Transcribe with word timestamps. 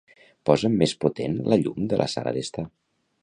Posa'm 0.49 0.77
més 0.79 0.95
potent 1.05 1.37
la 1.53 1.59
llum 1.65 1.85
de 1.93 2.01
la 2.03 2.09
sala 2.17 2.35
d'estar. 2.39 2.67